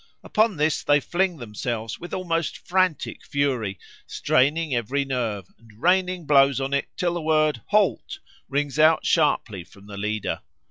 [0.23, 3.77] Upon this they fling themselves with almost frantic fury,
[4.07, 8.17] straining every nerve, and raining blows on it till the word "Halt!"
[8.49, 10.41] rings out sharply from the leader.